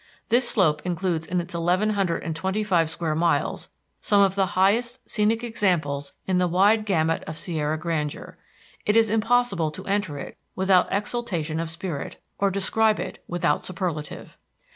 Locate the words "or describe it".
12.39-13.23